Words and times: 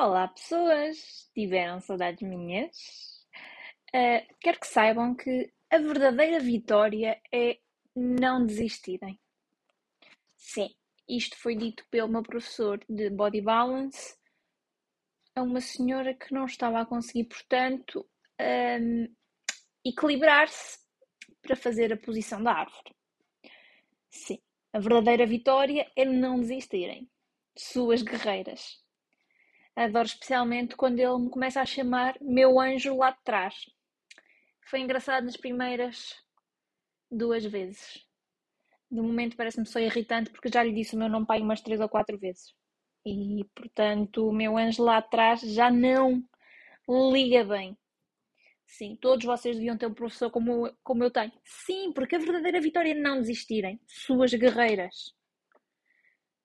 Olá, 0.00 0.28
pessoas! 0.28 1.28
Tiveram 1.34 1.80
saudades 1.80 2.22
minhas? 2.22 2.70
Uh, 3.88 4.22
quero 4.40 4.60
que 4.60 4.68
saibam 4.68 5.12
que 5.12 5.52
a 5.68 5.78
verdadeira 5.78 6.38
vitória 6.38 7.20
é 7.34 7.58
não 7.96 8.46
desistirem. 8.46 9.18
Sim, 10.36 10.72
isto 11.08 11.36
foi 11.36 11.56
dito 11.56 11.84
pelo 11.90 12.06
meu 12.06 12.22
professor 12.22 12.78
de 12.88 13.10
Body 13.10 13.40
Balance 13.40 14.16
a 15.34 15.42
uma 15.42 15.60
senhora 15.60 16.14
que 16.14 16.32
não 16.32 16.44
estava 16.44 16.80
a 16.80 16.86
conseguir, 16.86 17.24
portanto, 17.24 18.08
um, 18.40 19.12
equilibrar-se 19.84 20.78
para 21.42 21.56
fazer 21.56 21.92
a 21.92 21.96
posição 21.96 22.40
da 22.40 22.52
árvore. 22.52 22.94
Sim, 24.08 24.38
a 24.72 24.78
verdadeira 24.78 25.26
vitória 25.26 25.90
é 25.96 26.04
não 26.04 26.38
desistirem. 26.38 27.10
Suas 27.56 28.00
guerreiras. 28.00 28.80
Adoro 29.78 30.06
especialmente 30.06 30.74
quando 30.74 30.98
ele 30.98 31.18
me 31.20 31.30
começa 31.30 31.60
a 31.60 31.64
chamar 31.64 32.16
meu 32.20 32.58
anjo 32.58 32.96
lá 32.96 33.12
de 33.12 33.22
trás. 33.22 33.54
Foi 34.68 34.80
engraçado 34.80 35.22
nas 35.22 35.36
primeiras 35.36 36.16
duas 37.08 37.44
vezes. 37.44 38.04
De 38.90 39.00
momento 39.00 39.36
parece-me 39.36 39.66
só 39.66 39.78
irritante 39.78 40.30
porque 40.30 40.48
já 40.52 40.64
lhe 40.64 40.72
disse 40.72 40.96
o 40.96 40.98
meu 40.98 41.08
nome 41.08 41.26
pai 41.26 41.40
umas 41.40 41.60
três 41.60 41.80
ou 41.80 41.88
quatro 41.88 42.18
vezes. 42.18 42.52
E 43.06 43.44
portanto 43.54 44.28
o 44.28 44.32
meu 44.32 44.58
anjo 44.58 44.82
lá 44.82 44.96
atrás 44.96 45.42
já 45.42 45.70
não 45.70 46.24
liga 47.12 47.44
bem. 47.44 47.78
Sim, 48.66 48.96
todos 49.00 49.24
vocês 49.24 49.54
deviam 49.54 49.78
ter 49.78 49.86
um 49.86 49.94
professor 49.94 50.28
como, 50.28 50.76
como 50.82 51.04
eu 51.04 51.10
tenho. 51.12 51.32
Sim, 51.44 51.92
porque 51.92 52.16
a 52.16 52.18
verdadeira 52.18 52.60
vitória 52.60 52.90
é 52.90 52.94
não 52.94 53.20
desistirem. 53.20 53.80
Suas 53.86 54.34
guerreiras. 54.34 55.14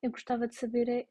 Eu 0.04 0.12
gostava 0.12 0.48
de 0.48 0.56
saber 0.56 0.88
é 0.88 1.08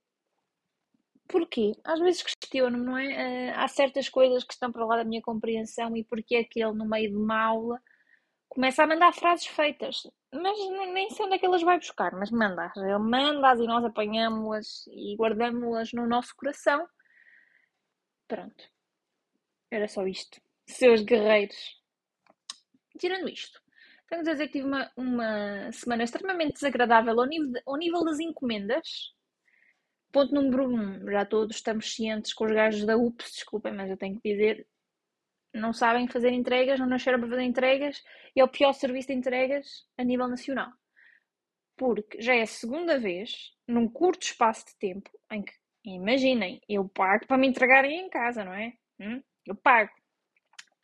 porquê? 1.33 1.73
Às 1.83 1.99
vezes 1.99 2.23
questiono-me, 2.23 2.85
não 2.85 2.99
é? 2.99 3.51
Uh, 3.51 3.55
há 3.57 3.67
certas 3.67 4.09
coisas 4.09 4.45
que 4.45 4.53
estão 4.53 4.71
para 4.71 4.85
lá 4.85 4.97
da 4.97 5.05
minha 5.05 5.23
compreensão 5.23 5.97
e 5.97 6.05
porque 6.05 6.37
é 6.37 6.45
que 6.45 6.63
ele, 6.63 6.75
no 6.75 6.87
meio 6.87 7.11
de 7.11 7.17
uma 7.17 7.43
aula, 7.43 7.81
começa 8.49 8.85
a 8.85 8.87
mandar 8.87 9.13
frases 9.15 9.47
feitas. 9.47 10.03
Mas 10.33 10.59
nem 10.93 11.11
sei 11.11 11.27
onde 11.27 11.37
é 11.37 11.39
que 11.39 11.47
elas 11.47 11.63
vai 11.63 11.79
buscar, 11.79 12.13
mas 12.13 12.31
manda. 12.31 12.71
Ele 12.77 12.99
manda-as 12.99 13.61
e 13.61 13.67
nós 13.67 13.85
apanhamos-las 13.85 14.87
e 14.89 15.17
guardamos-las 15.17 15.93
no 15.93 16.07
nosso 16.07 16.35
coração. 16.37 16.87
Pronto. 18.29 18.65
Era 19.71 19.89
só 19.89 20.07
isto. 20.07 20.41
Seus 20.67 21.03
guerreiros. 21.03 21.81
Tirando 22.99 23.29
isto, 23.29 23.61
tenho 24.09 24.21
a 24.21 24.25
dizer 24.25 24.47
que 24.49 24.53
tive 24.53 24.67
uma, 24.67 24.91
uma 24.97 25.73
semana 25.73 26.05
extremamente 26.05 26.55
desagradável 26.55 27.19
ao 27.19 27.27
nível, 27.27 27.51
de, 27.51 27.63
ao 27.67 27.77
nível 27.77 28.05
das 28.05 28.21
encomendas 28.21 29.15
Ponto 30.13 30.35
número 30.35 30.69
um, 30.69 31.11
já 31.11 31.25
todos 31.25 31.57
estamos 31.57 31.95
cientes 31.95 32.35
com 32.35 32.45
os 32.45 32.53
gajos 32.53 32.85
da 32.85 32.97
UPS, 32.97 33.33
desculpem, 33.33 33.73
mas 33.73 33.91
eu 33.91 33.97
tenho 33.97 34.21
que 34.21 34.31
dizer, 34.31 34.67
não 35.55 35.73
sabem 35.73 36.07
fazer 36.07 36.31
entregas, 36.31 36.79
não 36.79 36.87
nasceram 36.87 37.19
para 37.19 37.31
fazer 37.31 37.43
entregas 37.43 38.03
e 38.37 38.41
é 38.41 38.45
o 38.45 38.49
pior 38.49 38.73
serviço 38.75 39.09
de 39.09 39.15
entregas 39.15 39.87
a 39.97 40.05
nível 40.05 40.29
nacional. 40.29 40.71
Porque 41.77 42.21
já 42.21 42.35
é 42.35 42.43
a 42.43 42.47
segunda 42.47 42.99
vez, 42.99 43.53
num 43.67 43.89
curto 43.89 44.23
espaço 44.23 44.67
de 44.67 44.77
tempo, 44.77 45.11
em 45.31 45.43
que, 45.43 45.53
imaginem, 45.85 46.61
eu 46.69 46.89
pago 46.89 47.27
para 47.27 47.39
me 47.39 47.49
entregarem 47.49 48.01
em 48.01 48.11
casa, 48.11 48.45
não 48.45 48.55
é? 48.55 48.75
Hum? 49.01 49.23
Eu 49.47 49.57
pago. 49.57 49.91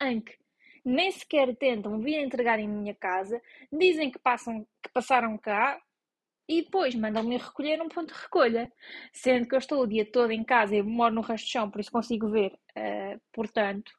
Em 0.01 0.21
que 0.21 0.35
nem 0.83 1.11
sequer 1.11 1.55
tentam 1.55 1.99
vir 1.99 2.19
entregar 2.19 2.59
em 2.59 2.67
minha 2.67 2.95
casa, 2.95 3.41
dizem 3.71 4.09
que, 4.09 4.19
passam, 4.19 4.65
que 4.81 4.89
passaram 4.91 5.37
cá, 5.37 5.79
e 6.49 6.63
depois 6.63 6.95
mandam-me 6.95 7.37
recolher 7.37 7.77
num 7.77 7.87
ponto 7.87 8.11
de 8.11 8.19
recolha. 8.19 8.71
Sendo 9.13 9.47
que 9.47 9.53
eu 9.53 9.59
estou 9.59 9.83
o 9.83 9.87
dia 9.87 10.03
todo 10.11 10.31
em 10.31 10.43
casa 10.43 10.75
e 10.75 10.81
moro 10.81 11.13
no 11.13 11.21
resto 11.21 11.45
de 11.45 11.51
chão, 11.51 11.69
por 11.69 11.79
isso 11.79 11.91
consigo 11.91 12.27
ver, 12.27 12.53
uh, 12.75 13.21
portanto, 13.31 13.91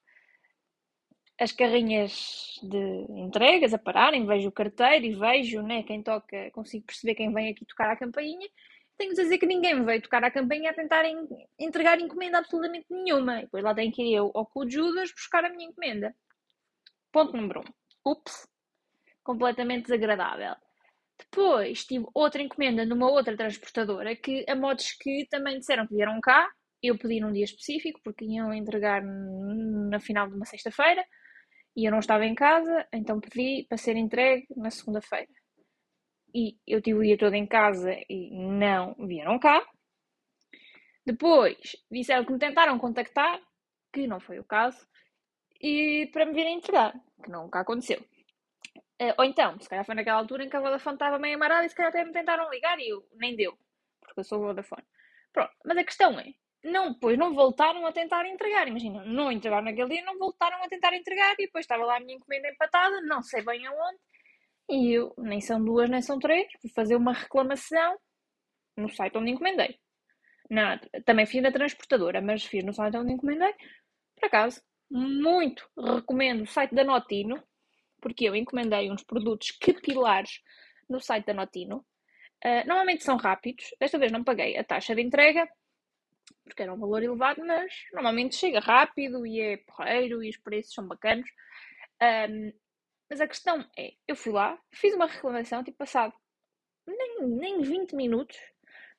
as 1.39 1.53
carrinhas 1.53 2.59
de 2.61 3.07
entregas 3.11 3.73
a 3.73 3.79
pararem, 3.79 4.27
vejo 4.27 4.49
o 4.49 4.53
carteiro 4.53 5.07
e 5.07 5.15
vejo 5.15 5.63
né, 5.63 5.85
quem 5.85 6.03
toca, 6.03 6.51
consigo 6.51 6.85
perceber 6.85 7.15
quem 7.15 7.33
vem 7.33 7.51
aqui 7.51 7.65
tocar 7.65 7.89
a 7.89 7.97
campainha. 7.97 8.49
Tenho 8.99 9.15
de 9.15 9.23
dizer 9.23 9.39
que 9.39 9.47
ninguém 9.47 9.75
me 9.77 9.85
veio 9.87 10.03
tocar 10.03 10.23
a 10.25 10.31
campainha 10.31 10.71
a 10.71 10.75
tentar 10.75 11.05
entregar 11.59 11.99
encomenda 12.01 12.39
absolutamente 12.39 12.87
nenhuma. 12.91 13.39
E 13.39 13.43
depois 13.43 13.65
lá 13.65 13.75
tenho 13.75 13.93
que 13.93 14.03
ir 14.03 14.15
eu 14.15 14.31
ao 14.35 14.45
cu 14.45 14.69
Judas 14.69 15.13
buscar 15.13 15.45
a 15.45 15.49
minha 15.49 15.69
encomenda. 15.69 16.15
Ponto 17.13 17.35
número 17.35 17.61
1. 17.61 17.63
Um. 17.63 18.13
Ups. 18.13 18.49
Completamente 19.23 19.85
desagradável. 19.85 20.57
Depois 21.21 21.85
tive 21.85 22.07
outra 22.15 22.43
encomenda 22.43 22.85
numa 22.87 23.11
outra 23.11 23.37
transportadora 23.37 24.17
que 24.17 24.45
a 24.49 24.57
modos 24.57 24.93
que 24.93 25.27
também 25.31 25.59
disseram 25.59 25.87
que 25.87 25.95
vieram 25.95 26.19
cá. 26.21 26.49
Eu 26.83 26.97
pedi 26.97 27.21
num 27.21 27.33
dia 27.33 27.45
específico 27.45 28.01
porque 28.03 28.25
iam 28.25 28.55
entregar 28.55 29.03
na 29.05 30.01
final 30.01 30.27
de 30.29 30.35
uma 30.35 30.47
sexta-feira 30.47 31.05
e 31.77 31.87
eu 31.87 31.93
não 31.93 31.99
estava 31.99 32.25
em 32.25 32.35
casa, 32.35 32.87
então 32.93 33.21
pedi 33.21 33.67
para 33.69 33.77
ser 33.77 33.97
entregue 33.97 34.47
na 34.57 34.71
segunda-feira. 34.71 35.29
E 36.35 36.57
eu 36.67 36.81
tive 36.81 36.99
o 36.99 37.03
dia 37.03 37.19
todo 37.19 37.35
em 37.35 37.47
casa 37.47 37.93
e 38.09 38.31
não 38.33 38.95
vieram 39.07 39.39
cá. 39.39 39.63
Depois 41.05 41.59
disseram 41.91 42.25
que 42.25 42.33
me 42.33 42.39
tentaram 42.39 42.79
contactar, 42.79 43.41
que 43.93 44.07
não 44.07 44.21
foi 44.21 44.39
o 44.39 44.45
caso, 44.45 44.87
e 45.61 46.09
para 46.13 46.25
me 46.25 46.33
virem 46.33 46.57
entregar, 46.57 46.95
que 47.23 47.31
nunca 47.31 47.61
aconteceu. 47.61 48.03
Uh, 49.01 49.15
ou 49.17 49.25
então, 49.25 49.59
se 49.59 49.69
calhar 49.69 49.85
foi 49.85 49.95
naquela 49.95 50.19
altura 50.19 50.45
em 50.45 50.51
que 50.51 50.57
a 50.57 50.61
Vodafone 50.61 50.95
estava 50.95 51.19
meio 51.19 51.37
amarada 51.37 51.65
e 51.65 51.69
se 51.69 51.75
calhar 51.75 51.91
até 51.91 52.05
me 52.05 52.13
tentaram 52.13 52.51
ligar 52.51 52.79
e 52.79 52.91
eu 52.91 53.07
nem 53.15 53.35
deu, 53.35 53.57
porque 54.01 54.21
eu 54.21 54.25
sou 54.25 54.41
Vodafone. 54.41 54.85
Pronto, 55.33 55.53
mas 55.65 55.79
a 55.79 55.85
questão 55.85 56.19
é, 56.19 56.35
não, 56.63 56.93
depois 56.93 57.19
não 57.19 57.35
voltaram 57.35 57.87
a 57.87 57.93
tentar 57.93 58.27
entregar. 58.27 58.69
Imagina, 58.69 59.05
não 59.05 59.33
entregaram 59.33 59.65
naquele 59.65 59.89
dia, 59.89 60.05
não 60.05 60.19
voltaram 60.19 60.63
a 60.63 60.69
tentar 60.69 60.95
entregar 60.95 61.33
e 61.35 61.47
depois 61.47 61.65
estava 61.65 61.85
lá 61.85 61.97
a 61.97 62.01
minha 62.01 62.17
encomenda 62.17 62.49
empatada, 62.49 63.01
não 63.03 63.23
sei 63.23 63.43
bem 63.43 63.67
aonde. 63.67 63.99
E 64.69 64.93
eu, 64.93 65.15
nem 65.19 65.41
são 65.41 65.65
duas, 65.65 65.89
nem 65.89 66.03
são 66.03 66.19
três, 66.19 66.47
fui 66.61 66.71
fazer 66.71 66.97
uma 66.97 67.13
reclamação 67.13 67.99
no 68.77 68.89
site 68.89 69.17
onde 69.17 69.31
encomendei. 69.31 69.79
Não, 70.49 70.79
também 71.05 71.27
fiz 71.27 71.43
na 71.43 71.53
transportadora, 71.53 72.21
mas 72.21 72.45
fiz 72.45 72.65
no 72.65 72.73
site 72.73 72.97
onde 72.97 73.13
encomendei. 73.13 73.55
Por 74.17 74.27
acaso, 74.27 74.61
muito 74.91 75.69
recomendo 75.77 76.43
o 76.43 76.47
site 76.47 76.75
da 76.75 76.85
Notino, 76.85 77.43
porque 78.01 78.25
eu 78.25 78.35
encomendei 78.35 78.91
uns 78.91 79.05
produtos 79.05 79.51
capilares 79.61 80.41
no 80.89 81.01
site 81.01 81.27
da 81.27 81.35
Notino. 81.35 81.85
Uh, 82.45 82.67
normalmente 82.67 83.05
são 83.05 83.17
rápidos, 83.17 83.67
desta 83.79 83.99
vez 83.99 84.11
não 84.11 84.25
paguei 84.25 84.57
a 84.57 84.65
taxa 84.65 84.95
de 84.95 85.03
entrega, 85.03 85.49
porque 86.45 86.63
era 86.63 86.73
um 86.73 86.79
valor 86.79 87.03
elevado, 87.03 87.45
mas 87.45 87.73
normalmente 87.93 88.37
chega 88.37 88.61
rápido 88.61 89.27
e 89.27 89.41
é 89.41 89.57
porreiro 89.59 90.23
e 90.23 90.31
os 90.31 90.37
preços 90.39 90.73
são 90.73 90.87
bacanos. 90.89 91.29
Um, 92.03 92.53
mas 93.11 93.21
a 93.21 93.29
questão 93.29 93.69
é, 93.77 93.93
eu 94.09 94.17
fui 94.17 94.33
lá, 94.33 94.59
fiz 94.73 94.95
uma 94.95 95.07
reclamação, 95.07 95.63
tipo 95.63 95.77
passado 95.77 96.15
nem, 96.97 97.27
nem 97.27 97.63
20 97.63 97.95
minutos, 97.95 98.37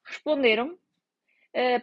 responderam 0.04 0.78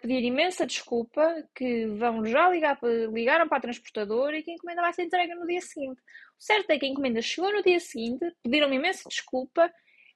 pedir 0.00 0.24
imensa 0.24 0.66
desculpa, 0.66 1.46
que 1.54 1.86
vão 1.86 2.24
já 2.24 2.48
ligar, 2.48 2.78
ligaram 3.12 3.48
para 3.48 3.58
a 3.58 3.60
transportadora 3.60 4.38
e 4.38 4.42
que 4.42 4.50
a 4.50 4.54
encomenda 4.54 4.82
vai 4.82 4.92
ser 4.92 5.02
entregue 5.02 5.34
no 5.34 5.46
dia 5.46 5.60
seguinte. 5.60 6.00
O 6.00 6.42
certo 6.42 6.70
é 6.70 6.78
que 6.78 6.86
a 6.86 6.88
encomenda 6.88 7.20
chegou 7.20 7.52
no 7.52 7.62
dia 7.62 7.78
seguinte, 7.78 8.24
pediram 8.42 8.72
imensa 8.72 9.08
desculpa 9.08 9.70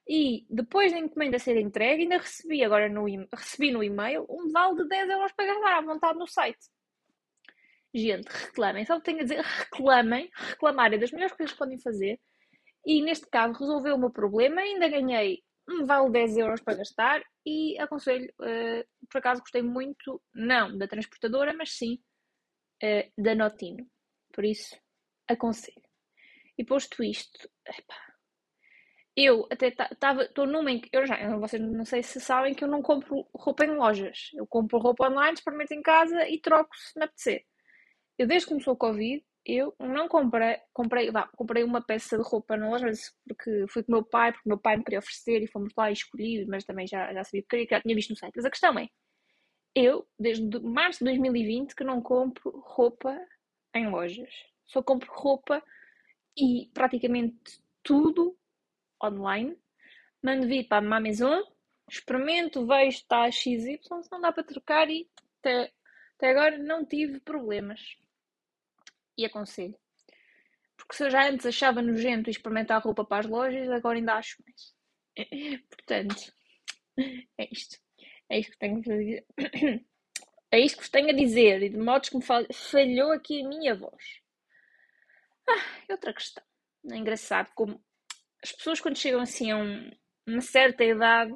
e 0.09 0.47
depois 0.51 0.93
da 0.93 0.99
encomenda 0.99 1.39
ser 1.39 1.57
entregue, 1.57 2.03
ainda 2.03 2.19
recebi 2.19 2.65
agora 2.65 2.89
no, 2.89 3.05
recebi 3.35 3.71
no 3.71 3.85
e-mail 3.85 4.27
um 4.29 4.51
vale 4.51 4.83
de 4.83 4.89
10 4.89 5.11
euros 5.11 5.33
para 5.33 5.47
gastar 5.47 5.79
à 5.79 5.81
vontade 5.81 6.19
no 6.19 6.27
site. 6.27 6.71
Gente, 7.95 8.27
reclamem. 8.27 8.87
Só 8.87 8.99
tenho 9.01 9.21
a 9.21 9.23
dizer, 9.23 9.41
reclamem. 9.41 10.31
Reclamar 10.35 10.93
é 10.95 10.99
das 10.99 11.13
melhores 11.13 11.37
coisas 11.37 11.53
que 11.53 11.59
podem 11.59 11.79
fazer. 11.79 12.19
E 12.87 13.03
neste 13.03 13.27
caso 13.27 13.59
resolveu 13.59 13.97
o 13.97 13.99
meu 13.99 14.11
problema. 14.11 14.63
Ainda 14.63 14.89
ganhei 14.89 15.43
vale 15.87 16.11
10 16.11 16.37
euros 16.39 16.61
para 16.61 16.79
gastar 16.79 17.23
e 17.47 17.79
aconselho, 17.79 18.33
uh, 18.41 19.07
por 19.11 19.19
acaso 19.19 19.41
gostei 19.41 19.63
muito, 19.63 20.23
não 20.35 20.77
da 20.77 20.89
transportadora, 20.89 21.55
mas 21.55 21.73
sim 21.77 21.99
uh, 22.83 23.23
da 23.23 23.35
Notino. 23.35 23.87
Por 24.33 24.45
isso, 24.45 24.77
aconselho. 25.29 25.83
E 26.59 26.65
posto 26.65 27.03
isto, 27.03 27.49
eu 29.17 29.47
até 29.51 29.69
estava, 29.69 30.25
estou 30.25 30.47
numa 30.47 30.71
em 30.71 30.81
que, 30.81 30.89
eu 30.93 31.07
já, 31.07 31.37
vocês 31.37 31.61
não 31.63 31.85
sei 31.85 32.03
se 32.03 32.21
sabem 32.21 32.55
que 32.55 32.65
eu 32.65 32.69
não 32.69 32.81
compro 32.83 33.27
roupa 33.35 33.65
em 33.65 33.77
lojas. 33.77 34.31
Eu 34.35 34.47
compro 34.47 34.79
roupa 34.79 35.09
online, 35.09 35.35
experimento 35.35 35.75
em 35.75 35.83
casa 35.83 36.29
e 36.29 36.41
troco 36.41 36.75
se 36.77 36.99
me 36.99 37.05
apetecer. 37.05 37.45
Eu 38.19 38.27
desde 38.27 38.47
que 38.47 38.53
começou 38.53 38.75
o 38.75 38.77
Covid, 38.77 39.25
eu 39.45 39.75
não 39.79 40.09
comprei, 40.09 40.59
comprei, 40.73 41.11
vá, 41.11 41.29
comprei 41.37 41.65
uma 41.65 41.83
peça 41.83 42.17
de 42.17 42.23
roupa 42.25 42.57
na 42.57 42.69
loja, 42.71 42.91
porque 43.27 43.67
fui 43.69 43.83
com 43.83 43.93
o 43.93 43.95
meu 43.97 44.05
pai, 44.05 44.33
porque 44.33 44.49
o 44.49 44.51
meu 44.51 44.59
pai 44.59 44.77
me 44.77 44.85
queria 44.85 44.99
oferecer 45.01 45.43
e 45.43 45.47
fomos 45.49 45.73
lá 45.77 45.91
e 45.91 45.95
escolhi, 45.95 46.47
mas 46.47 46.65
também 46.65 46.87
já, 46.87 47.13
já 47.13 47.25
sabia 47.25 47.43
que 47.43 47.49
queria, 47.49 47.67
que 47.67 47.75
já 47.75 47.81
tinha 47.81 47.95
visto 47.95 48.11
no 48.11 48.17
site. 48.17 48.35
Mas 48.37 48.45
a 48.45 48.51
questão 48.51 48.79
é, 48.79 48.89
eu, 49.75 50.07
desde 50.19 50.61
março 50.61 51.01
de 51.01 51.07
2020, 51.07 51.75
que 51.75 51.85
não 51.85 52.01
compro 52.03 52.51
roupa 52.61 53.19
em 53.75 53.89
lojas. 53.89 54.33
Só 54.67 54.83
compro 54.83 55.11
roupa 55.13 55.63
e 56.37 56.71
praticamente 56.75 57.61
tudo 57.83 58.37
online. 59.03 59.57
Mando 60.23 60.47
vir 60.47 60.69
para 60.69 60.87
a 60.87 60.97
Amazon, 60.97 61.43
experimento, 61.91 62.67
vejo, 62.67 62.99
está 62.99 63.31
XY, 63.31 63.79
se 63.83 64.13
não 64.13 64.21
dá 64.21 64.33
para 64.33 64.45
trocar 64.45 64.89
e 64.89 65.09
até 65.41 65.73
Até 66.17 66.31
agora 66.31 66.59
não 66.59 66.85
tive 66.85 67.21
problemas. 67.21 67.81
E 69.17 69.25
aconselho. 69.25 69.79
Porque 70.77 70.97
se 70.97 71.05
eu 71.05 71.11
já 71.11 71.29
antes 71.29 71.47
achava 71.47 71.83
nojento 71.83 72.31
experimentar 72.31 72.83
roupa 72.83 73.05
para 73.05 73.21
as 73.21 73.27
lojas, 73.27 73.69
agora 73.71 73.99
ainda 73.99 74.15
acho 74.15 74.43
mais. 74.45 74.75
Portanto, 75.71 76.33
é 77.39 77.49
isto. 77.51 77.79
É 78.29 78.39
isto 78.39 78.53
que 78.53 78.59
tenho 78.59 78.79
a 78.79 78.81
dizer. 78.81 79.27
É 80.55 80.61
isto 80.61 80.77
que 80.77 80.83
vos 80.83 80.91
tenho 80.91 81.09
a 81.09 81.15
dizer. 81.15 81.63
E 81.63 81.71
de 81.71 81.79
modos 81.79 82.11
que 82.11 82.17
me 82.17 82.23
falhou 82.23 83.11
aqui 83.13 83.43
a 83.43 83.49
minha 83.49 83.75
voz. 83.75 84.21
Ah, 85.49 85.93
outra 85.93 86.13
questão. 86.13 86.45
É 86.91 86.97
engraçado 86.97 87.51
como 87.55 87.83
as 88.43 88.53
pessoas 88.53 88.79
quando 88.79 88.99
chegam 88.99 89.23
assim 89.23 89.51
a 89.51 89.57
um, 89.57 89.91
uma 90.27 90.43
certa 90.43 90.85
idade 90.85 91.35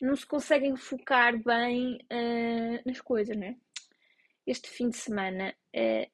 não 0.00 0.16
se 0.16 0.24
conseguem 0.24 0.74
focar 0.76 1.36
bem 1.42 1.98
uh, 2.10 2.82
nas 2.86 3.00
coisas, 3.00 3.36
né? 3.36 3.56
Este 4.46 4.70
fim 4.70 4.88
de 4.88 4.96
semana, 4.96 5.54
uh, 5.76 6.10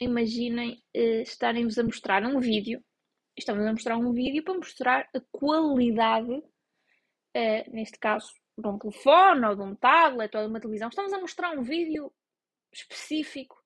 imaginem 0.00 0.82
uh, 0.96 1.22
estarem-vos 1.22 1.78
a 1.78 1.84
mostrar 1.84 2.22
um 2.24 2.40
vídeo, 2.40 2.82
estamos 3.36 3.64
a 3.64 3.72
mostrar 3.72 3.96
um 3.96 4.12
vídeo 4.12 4.42
para 4.44 4.54
mostrar 4.54 5.08
a 5.14 5.20
qualidade, 5.30 6.42
neste 7.70 7.98
caso, 7.98 8.32
de 8.56 8.66
um 8.66 8.78
telefone 8.78 9.44
ou 9.46 9.54
de 9.54 9.60
um 9.62 9.74
tablet 9.74 10.34
ou 10.34 10.42
de 10.42 10.48
uma 10.48 10.60
televisão. 10.60 10.88
Estamos 10.88 11.12
a 11.12 11.18
mostrar 11.18 11.50
um 11.50 11.62
vídeo 11.62 12.10
específico 12.72 13.56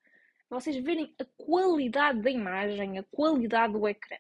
vocês 0.51 0.77
verem 0.83 1.15
a 1.19 1.25
qualidade 1.37 2.21
da 2.21 2.31
imagem, 2.31 2.99
a 2.99 3.05
qualidade 3.05 3.73
do 3.73 3.87
ecrã. 3.87 4.17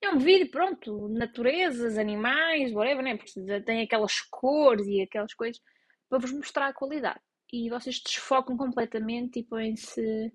É 0.00 0.10
um 0.10 0.18
vídeo, 0.18 0.50
pronto, 0.50 1.08
naturezas, 1.08 1.96
animais, 1.96 2.72
whatever, 2.72 3.04
né? 3.04 3.16
Porque 3.16 3.60
tem 3.60 3.82
aquelas 3.82 4.20
cores 4.20 4.84
e 4.88 5.00
aquelas 5.00 5.32
coisas 5.32 5.62
para 6.08 6.18
vos 6.18 6.32
mostrar 6.32 6.66
a 6.66 6.74
qualidade. 6.74 7.20
E 7.52 7.70
vocês 7.70 8.00
desfocam 8.04 8.56
completamente 8.56 9.38
e 9.38 9.44
põem-se. 9.44 10.32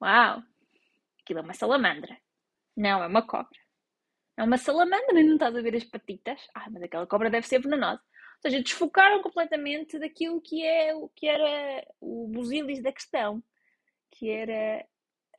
Uau! 0.00 0.42
Aquilo 1.22 1.40
é 1.40 1.42
uma 1.42 1.54
salamandra. 1.54 2.16
Não, 2.76 3.02
é 3.02 3.06
uma 3.06 3.22
cobra. 3.22 3.58
É 4.36 4.42
uma 4.42 4.56
salamandra 4.56 5.22
não 5.22 5.34
estás 5.34 5.56
a 5.56 5.60
ver 5.60 5.74
as 5.74 5.84
patitas? 5.84 6.40
Ah, 6.54 6.70
mas 6.70 6.82
aquela 6.82 7.06
cobra 7.06 7.28
deve 7.28 7.46
ser 7.46 7.60
venenosa. 7.60 8.00
Ou 8.36 8.50
seja, 8.50 8.62
desfocaram 8.62 9.20
completamente 9.20 9.98
daquilo 9.98 10.40
que, 10.40 10.64
é, 10.64 10.94
o 10.94 11.08
que 11.08 11.26
era 11.26 11.84
o 12.00 12.28
busilis 12.28 12.80
da 12.80 12.92
questão, 12.92 13.42
que 14.12 14.30
era 14.30 14.86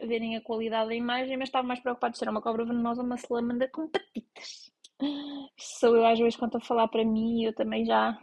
verem 0.01 0.35
a 0.35 0.41
qualidade 0.41 0.89
da 0.89 0.95
imagem, 0.95 1.37
mas 1.37 1.47
estava 1.47 1.65
mais 1.65 1.79
preocupado 1.79 2.13
de 2.13 2.19
ser 2.19 2.29
uma 2.29 2.41
cobra 2.41 2.65
venenosa, 2.65 3.01
uma 3.01 3.17
salamandra 3.17 3.69
com 3.69 3.87
patitas. 3.87 4.71
Sou 5.57 5.95
eu 5.95 6.05
às 6.05 6.19
vezes 6.19 6.35
quando 6.35 6.57
estou 6.57 6.61
a 6.61 6.67
falar 6.67 6.87
para 6.89 7.05
mim, 7.05 7.43
eu 7.43 7.53
também 7.53 7.85
já, 7.85 8.19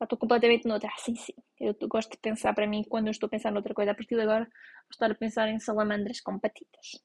já 0.00 0.04
estou 0.04 0.18
completamente 0.18 0.66
noutra. 0.66 0.88
Ah, 0.88 0.98
sim, 0.98 1.14
sim. 1.14 1.34
Eu 1.60 1.76
gosto 1.86 2.10
de 2.10 2.16
pensar 2.16 2.54
para 2.54 2.66
mim 2.66 2.82
quando 2.82 3.08
eu 3.08 3.10
estou 3.10 3.26
a 3.26 3.30
pensar 3.30 3.52
noutra 3.52 3.74
coisa. 3.74 3.90
A 3.90 3.94
partir 3.94 4.14
de 4.14 4.22
agora, 4.22 4.44
vou 4.44 4.90
estar 4.90 5.10
a 5.10 5.14
pensar 5.14 5.48
em 5.48 5.60
salamandras 5.60 6.22
com 6.22 6.38
patitas. 6.38 7.02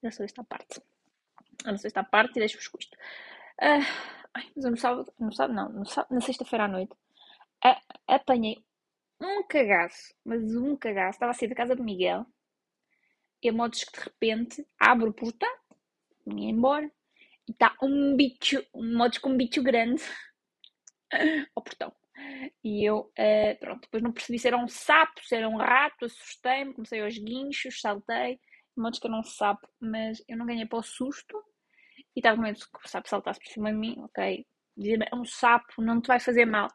Já 0.00 0.10
sou 0.12 0.24
esta 0.24 0.44
parte. 0.44 0.80
Não 1.64 1.76
sei 1.76 1.88
esta 1.88 2.04
parte 2.04 2.36
e 2.36 2.38
deixo-vos 2.38 2.68
com 2.68 2.78
isto. 2.78 2.94
Uh, 3.60 3.84
ai, 4.32 4.48
mas 4.54 4.64
eu 4.64 4.70
no 4.70 4.76
sábado, 4.76 5.12
no 5.18 5.32
sábado 5.32 5.54
não, 5.54 5.68
no 5.68 5.84
sábado, 5.84 6.14
na 6.14 6.20
sexta-feira 6.20 6.64
à 6.64 6.68
noite, 6.68 6.94
apanhei 8.06 8.64
um 9.20 9.42
cagaço, 9.42 10.14
mas 10.24 10.42
um 10.54 10.76
cagaço. 10.76 11.16
Estava 11.16 11.32
a 11.32 11.34
sair 11.34 11.48
da 11.48 11.56
casa 11.56 11.74
de 11.74 11.82
Miguel 11.82 12.24
e 13.42 13.48
a 13.48 13.52
modos 13.52 13.82
que 13.82 13.98
de 13.98 14.04
repente 14.04 14.66
abre 14.78 15.08
o 15.08 15.12
portão, 15.12 15.52
ia 16.28 16.50
embora, 16.50 16.90
e 17.48 17.52
está 17.52 17.76
um 17.82 18.16
bicho, 18.16 18.64
um 18.72 18.96
modos 18.96 19.18
com 19.18 19.30
um 19.30 19.36
bicho 19.36 19.60
grande 19.60 20.02
ao 21.54 21.62
portão. 21.62 21.92
E 22.62 22.84
eu, 22.84 23.10
uh, 23.18 23.58
pronto, 23.58 23.82
depois 23.82 24.02
não 24.02 24.12
percebi 24.12 24.38
se 24.38 24.48
era 24.48 24.56
um 24.56 24.68
sapo, 24.68 25.24
se 25.24 25.34
era 25.34 25.48
um 25.48 25.56
rato, 25.56 26.04
assustei-me, 26.04 26.74
comecei 26.74 27.00
aos 27.02 27.16
guinchos, 27.16 27.80
saltei, 27.80 28.38
modos 28.76 28.98
que 28.98 29.06
era 29.06 29.16
um 29.16 29.22
sapo, 29.22 29.68
mas 29.80 30.22
eu 30.28 30.36
não 30.36 30.46
ganhei 30.46 30.66
para 30.66 30.78
o 30.78 30.82
susto 30.82 31.42
e 32.14 32.20
estava 32.20 32.36
com 32.36 32.42
medo 32.42 32.58
que 32.58 32.86
o 32.86 32.88
sapo 32.88 33.08
saltasse 33.08 33.40
por 33.40 33.48
cima 33.48 33.70
de 33.72 33.78
mim, 33.78 33.96
ok, 33.98 34.46
dizia 34.76 34.98
é 35.10 35.14
um 35.14 35.24
sapo, 35.24 35.82
não 35.82 36.00
te 36.00 36.08
vai 36.08 36.20
fazer 36.20 36.44
mal. 36.44 36.68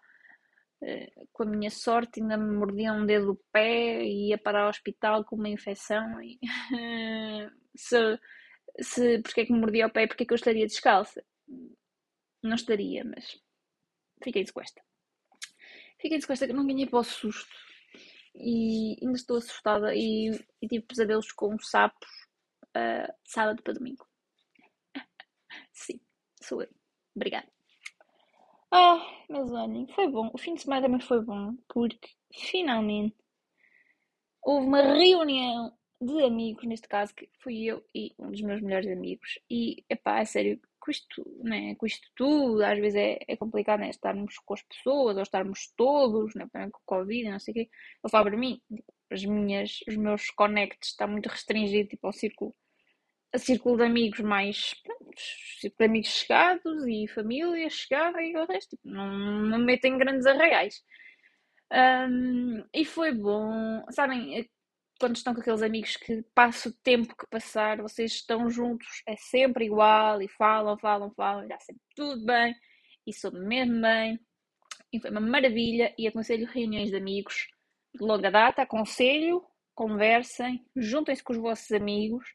Eh, 0.84 1.12
com 1.32 1.44
a 1.44 1.46
minha 1.46 1.72
sorte, 1.72 2.22
ainda 2.22 2.38
me 2.38 2.56
mordia 2.58 2.94
um 2.94 3.06
dedo 3.06 3.28
do 3.28 3.42
pé 3.52 4.04
e 4.04 4.30
ia 4.30 4.38
para 4.38 4.66
o 4.66 4.70
hospital 4.70 5.24
com 5.26 5.36
uma 5.36 5.50
infecção. 5.50 6.22
E, 6.22 6.38
se, 7.76 8.20
se, 8.82 9.22
porque 9.22 9.42
é 9.42 9.46
que 9.46 9.54
me 9.54 9.60
mordia 9.60 9.88
o 9.88 9.92
pé? 9.92 10.08
Porque 10.08 10.24
é 10.24 10.26
que 10.26 10.34
eu 10.34 10.36
estaria 10.36 10.66
descalça? 10.68 11.24
Não 12.44 12.56
estaria, 12.56 13.04
mas 13.04 13.42
fiquei 14.24 14.46
com 14.46 14.62
esta. 14.62 14.82
Fiquei 16.00 16.22
com 16.22 16.34
esta 16.34 16.48
que 16.48 16.54
não 16.54 16.68
ganhei 16.68 16.86
para 16.86 17.00
o 17.00 17.04
susto. 17.04 17.56
E 18.34 18.98
ainda 19.02 19.18
estou 19.18 19.38
assustada 19.38 19.96
e, 19.96 20.30
e 20.62 20.68
tive 20.68 20.86
pesadelos 20.86 21.32
com 21.32 21.58
sapos 21.60 22.10
uh, 22.76 23.14
sábado 23.24 23.64
para 23.64 23.74
domingo. 23.74 24.06
Sim, 25.72 26.00
sou 26.42 26.62
eu. 26.62 26.70
Obrigada. 27.16 27.48
Ah, 28.72 29.00
mas 29.30 29.52
olhem, 29.52 29.88
foi 29.88 30.10
bom. 30.10 30.30
O 30.34 30.38
fim 30.38 30.56
de 30.56 30.64
semana 30.64 30.82
também 30.82 31.00
foi 31.00 31.22
bom, 31.22 31.56
porque 31.70 32.10
finalmente 32.34 33.16
houve 34.44 34.68
uma 34.68 34.82
reunião 34.82 35.74
de 36.02 36.24
amigos, 36.24 36.66
neste 36.66 36.88
caso, 36.88 37.16
que 37.16 37.30
fui 37.40 37.64
eu 37.64 37.84
e 37.96 38.14
um 38.20 38.30
dos 38.32 38.42
meus 38.42 38.62
melhores 38.62 38.88
amigos. 38.88 39.40
E, 39.50 39.84
epá, 39.90 40.20
é 40.20 40.26
sério, 40.26 40.60
com 40.86 40.92
isto, 40.92 41.26
né, 41.44 41.76
com 41.76 41.86
isto 41.86 42.08
tudo, 42.16 42.64
às 42.64 42.80
vezes 42.80 42.96
é, 42.96 43.20
é 43.28 43.36
complicado, 43.36 43.80
né, 43.80 43.90
estarmos 43.90 44.38
com 44.40 44.54
as 44.54 44.62
pessoas, 44.62 45.18
ou 45.18 45.24
estarmos 45.24 45.74
todos, 45.76 46.36
né, 46.36 46.48
com 46.54 46.68
o 46.68 46.82
Covid, 46.86 47.30
não 47.32 47.40
sei 47.40 47.52
o 47.52 47.56
quê. 47.56 47.70
Eu 48.04 48.10
falo 48.10 48.26
para 48.26 48.38
mim, 48.38 48.62
tipo, 48.74 48.94
as 49.12 49.26
minhas, 49.26 49.80
os 49.88 49.96
meus 49.96 50.30
connects 50.32 50.92
está 50.92 51.08
muito 51.08 51.28
restringido, 51.28 51.90
tipo, 51.90 52.08
ao 52.08 52.14
círculo 52.14 52.56
a 53.34 53.38
círculo 53.38 53.78
de 53.78 53.84
amigos 53.84 54.22
mais. 54.22 54.74
Pronto, 54.84 55.14
círculo 55.60 55.78
de 55.80 55.86
amigos 55.86 56.10
chegados 56.10 56.88
e 56.88 57.08
família 57.08 57.70
chegada 57.70 58.22
e 58.22 58.36
o 58.36 58.46
resto. 58.46 58.78
Tipo, 58.78 58.88
não, 58.90 59.08
não 59.10 59.60
me 59.60 59.66
metem 59.66 59.98
grandes 59.98 60.26
arraiais. 60.26 60.82
Um, 61.72 62.64
e 62.74 62.86
foi 62.86 63.14
bom. 63.14 63.84
Sabem, 63.92 64.48
quando 65.00 65.16
estão 65.16 65.34
com 65.34 65.42
aqueles 65.42 65.62
amigos 65.62 65.98
que 65.98 66.24
passa 66.34 66.70
o 66.70 66.74
tempo 66.74 67.16
que 67.16 67.28
passar, 67.28 67.82
vocês 67.82 68.14
estão 68.14 68.50
juntos, 68.50 68.88
é 69.08 69.16
sempre 69.16 69.66
igual 69.66 70.22
e 70.22 70.28
falam, 70.28 70.78
falam, 70.78 71.12
falam, 71.12 71.48
já 71.48 71.60
sempre 71.60 71.82
tudo 71.96 72.26
bem 72.26 72.56
e 73.06 73.14
soube 73.14 73.40
mesmo 73.40 73.82
bem. 73.82 74.20
E 74.92 75.00
foi 75.00 75.12
uma 75.12 75.22
maravilha. 75.22 75.94
E 75.98 76.08
aconselho 76.08 76.48
reuniões 76.48 76.90
de 76.90 76.96
amigos 76.96 77.48
de 77.94 78.04
longa 78.04 78.32
data. 78.32 78.62
Aconselho, 78.62 79.44
conversem, 79.74 80.66
juntem-se 80.76 81.24
com 81.24 81.34
os 81.34 81.40
vossos 81.40 81.72
amigos 81.72 82.26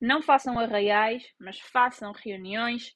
não 0.00 0.22
façam 0.22 0.58
arraiais, 0.58 1.24
mas 1.38 1.58
façam 1.58 2.12
reuniões. 2.12 2.94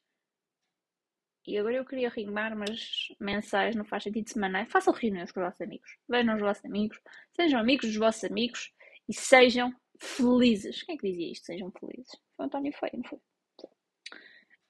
E 1.47 1.59
agora 1.59 1.77
eu 1.77 1.85
queria 1.85 2.11
rimar, 2.11 2.55
mas 2.55 3.09
mensais 3.19 3.75
não 3.75 3.85
faz 3.85 4.05
sentido 4.05 4.29
semanais. 4.29 4.71
Façam 4.71 4.93
reuniões 4.93 5.33
com 5.33 5.41
os 5.41 5.47
vossos 5.47 5.61
amigos. 5.63 5.97
Vejam 6.09 6.35
os 6.35 6.41
vossos 6.41 6.65
amigos. 6.65 7.01
Sejam 7.35 7.59
amigos 7.59 7.89
dos 7.89 7.97
vossos 7.97 8.25
amigos 8.25 8.71
e 9.11 9.15
sejam 9.15 9.75
felizes. 9.99 10.85
Quem 10.85 10.95
é 10.95 10.99
que 10.99 11.11
dizia 11.11 11.33
isto? 11.33 11.47
Sejam 11.47 11.73
felizes. 11.73 12.13
Foi 12.37 12.45
o 12.45 12.47
António 12.47 12.73
Feio, 12.73 12.93
não 12.95 13.05
foi? 13.05 13.19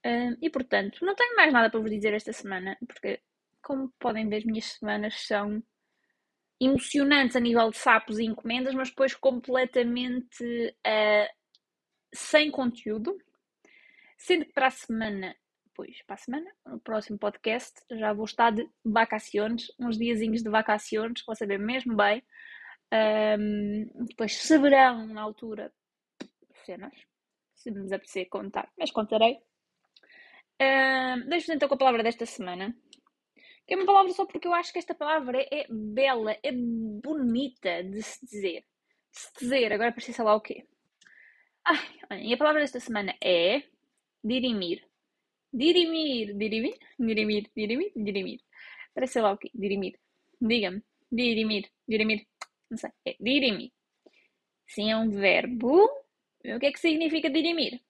Um, 0.02 0.34
e 0.40 0.48
portanto, 0.48 1.04
não 1.04 1.14
tenho 1.14 1.36
mais 1.36 1.52
nada 1.52 1.68
para 1.68 1.78
vos 1.78 1.90
dizer 1.90 2.14
esta 2.14 2.32
semana, 2.32 2.74
porque, 2.88 3.20
como 3.62 3.92
podem 3.98 4.26
ver, 4.30 4.38
as 4.38 4.44
minhas 4.44 4.64
semanas 4.64 5.26
são 5.26 5.62
emocionantes 6.58 7.36
a 7.36 7.40
nível 7.40 7.70
de 7.70 7.76
sapos 7.76 8.18
e 8.18 8.24
encomendas, 8.24 8.74
mas 8.74 8.88
depois 8.88 9.14
completamente 9.14 10.42
uh, 10.42 11.34
sem 12.14 12.50
conteúdo, 12.50 13.14
sendo 14.16 14.46
que 14.46 14.52
para 14.54 14.68
a 14.68 14.70
semana, 14.70 15.36
pois, 15.74 16.02
para 16.06 16.14
a 16.14 16.18
semana, 16.18 16.50
no 16.66 16.80
próximo 16.80 17.18
podcast, 17.18 17.78
já 17.90 18.14
vou 18.14 18.24
estar 18.24 18.52
de 18.52 18.66
vacaciones, 18.82 19.70
uns 19.78 19.98
diazinhos 19.98 20.42
de 20.42 20.48
vacaciones, 20.48 21.22
vou 21.26 21.36
saber 21.36 21.58
mesmo 21.58 21.94
bem. 21.94 22.22
Um, 22.92 24.04
depois 24.06 24.36
saberão 24.36 25.06
na 25.06 25.22
altura 25.22 25.72
cenas, 26.64 26.92
se 27.54 27.70
me 27.70 27.94
apetecer 27.94 28.28
contar, 28.28 28.70
mas 28.78 28.90
contarei. 28.90 29.38
Um, 30.60 31.28
Deixo-vos 31.28 31.54
então 31.54 31.68
com 31.68 31.74
a 31.74 31.78
palavra 31.78 32.02
desta 32.02 32.26
semana, 32.26 32.74
que 33.66 33.74
é 33.74 33.76
uma 33.76 33.86
palavra 33.86 34.12
só 34.12 34.26
porque 34.26 34.48
eu 34.48 34.54
acho 34.54 34.72
que 34.72 34.78
esta 34.78 34.94
palavra 34.94 35.46
é, 35.50 35.66
bela, 35.70 36.36
é 36.42 36.52
bonita 36.52 37.82
de 37.84 38.02
se 38.02 38.26
dizer. 38.26 38.64
De 39.12 39.18
se 39.18 39.32
dizer, 39.38 39.72
agora 39.72 39.92
precisa 39.92 40.22
lá 40.22 40.34
o 40.34 40.40
quê? 40.40 40.66
Ai, 41.64 42.26
e 42.26 42.34
a 42.34 42.36
palavra 42.36 42.60
desta 42.60 42.80
semana 42.80 43.14
é 43.22 43.62
dirimir. 44.24 44.84
Dirimir, 45.52 46.36
dirimir, 46.36 46.78
dirimir, 46.98 47.50
dirimir, 47.56 47.92
dirimir. 47.96 48.40
Parece 48.94 49.20
lá 49.20 49.32
o 49.32 49.38
quê? 49.38 49.50
Dirimir. 49.54 49.98
Diga-me. 50.40 50.82
Dirimir, 51.10 51.70
dirimir. 51.88 52.26
Não 52.70 52.78
sei. 52.78 52.90
É 53.04 53.16
dirimir. 53.20 53.72
Sim, 54.66 54.90
é 54.90 54.96
um 54.96 55.10
verbo. 55.10 55.84
O 56.44 56.58
que 56.58 56.66
é 56.66 56.72
que 56.72 56.80
significa 56.80 57.28
dirimir? 57.28 57.80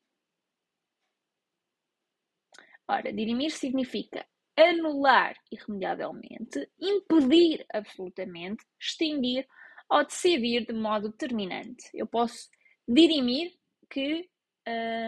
Ora, 2.89 3.13
dirimir 3.13 3.51
significa 3.53 4.27
anular 4.57 5.37
irremediavelmente, 5.51 6.69
impedir 6.81 7.65
absolutamente, 7.73 8.65
extinguir 8.81 9.47
ou 9.89 10.05
decidir 10.05 10.67
de 10.67 10.73
modo 10.73 11.11
determinante. 11.11 11.89
Eu 11.95 12.07
posso 12.07 12.49
dirimir 12.89 13.55
que 13.89 14.29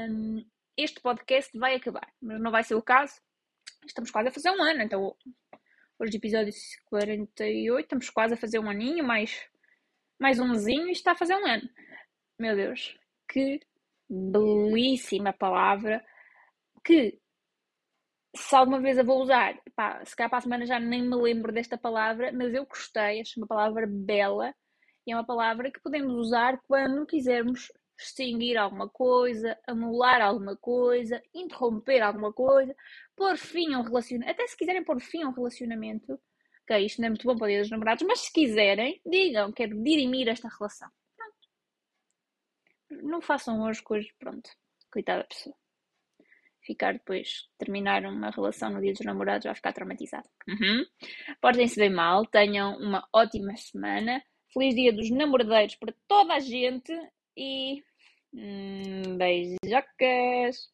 hum, 0.08 0.44
este 0.76 1.00
podcast 1.00 1.56
vai 1.58 1.74
acabar, 1.74 2.12
mas 2.20 2.40
não 2.40 2.50
vai 2.50 2.62
ser 2.64 2.74
o 2.74 2.82
caso. 2.82 3.20
Estamos 3.86 4.10
quase 4.10 4.28
a 4.28 4.32
fazer 4.32 4.50
um 4.50 4.62
ano, 4.62 4.82
então 4.82 5.16
hoje 5.98 6.16
episódio 6.16 6.52
48, 6.86 7.84
estamos 7.84 8.10
quase 8.10 8.34
a 8.34 8.36
fazer 8.36 8.58
um 8.58 8.70
aninho, 8.70 9.04
mais, 9.04 9.44
mais 10.22 10.38
um 10.38 10.48
mesinho 10.48 10.86
e 10.86 10.92
está 10.92 11.12
a 11.12 11.16
fazer 11.16 11.34
um 11.34 11.44
ano. 11.44 11.68
Meu 12.38 12.54
Deus, 12.54 12.96
que 13.28 13.60
belíssima 14.08 15.32
palavra 15.32 16.02
que 16.84 17.18
se 18.34 18.54
alguma 18.54 18.80
vez 18.80 18.96
a 18.98 19.02
vou 19.02 19.20
usar, 19.20 19.60
pá, 19.74 20.02
se 20.04 20.14
calhar 20.14 20.30
para 20.30 20.38
a 20.38 20.42
semana 20.42 20.64
já 20.64 20.78
nem 20.78 21.02
me 21.02 21.16
lembro 21.16 21.52
desta 21.52 21.76
palavra, 21.76 22.30
mas 22.32 22.54
eu 22.54 22.64
gostei, 22.64 23.20
acho 23.20 23.40
uma 23.40 23.48
palavra 23.48 23.84
bela 23.84 24.54
e 25.04 25.12
é 25.12 25.16
uma 25.16 25.26
palavra 25.26 25.72
que 25.72 25.80
podemos 25.80 26.14
usar 26.14 26.56
quando 26.68 27.04
quisermos 27.04 27.72
extinguir 27.98 28.56
alguma 28.56 28.88
coisa, 28.88 29.58
anular 29.66 30.22
alguma 30.22 30.56
coisa, 30.56 31.20
interromper 31.34 32.00
alguma 32.00 32.32
coisa, 32.32 32.74
pôr 33.16 33.36
fim 33.36 33.74
a 33.74 33.80
um 33.80 33.82
relacionamento. 33.82 34.30
Até 34.30 34.46
se 34.46 34.56
quiserem 34.56 34.84
pôr 34.84 35.00
fim 35.00 35.24
a 35.24 35.28
um 35.28 35.32
relacionamento, 35.32 36.16
ok, 36.62 36.84
isto 36.84 37.00
não 37.00 37.06
é 37.06 37.10
muito 37.10 37.26
bom 37.26 37.36
para 37.36 37.44
o 37.44 37.48
dia 37.48 37.60
dos 37.60 37.70
namorados, 37.70 38.04
mas 38.06 38.20
se 38.20 38.32
quiserem, 38.32 39.00
digam, 39.06 39.52
quero 39.52 39.82
dirimir 39.82 40.28
esta 40.28 40.48
relação. 40.48 40.88
Pronto. 41.16 43.04
Não 43.06 43.20
façam 43.20 43.62
hoje 43.62 43.82
coisas, 43.82 44.10
pronto. 44.18 44.50
Coitada 44.90 45.20
da 45.20 45.28
pessoa. 45.28 45.56
Ficar 46.64 46.92
depois, 46.92 47.48
terminar 47.58 48.04
uma 48.04 48.30
relação 48.30 48.70
no 48.70 48.80
dia 48.80 48.92
dos 48.92 49.04
namorados, 49.04 49.46
vai 49.46 49.54
ficar 49.54 49.72
traumatizado. 49.72 50.28
Uhum. 50.48 50.84
Portem-se 51.40 51.80
bem 51.80 51.90
mal, 51.90 52.24
tenham 52.26 52.76
uma 52.76 53.06
ótima 53.12 53.56
semana. 53.56 54.22
Feliz 54.52 54.74
dia 54.74 54.92
dos 54.92 55.10
namoradeiros 55.10 55.74
para 55.76 55.94
toda 56.06 56.34
a 56.34 56.40
gente 56.40 56.92
e 57.36 57.82
Hum, 58.34 59.18
beijocas! 59.18 60.72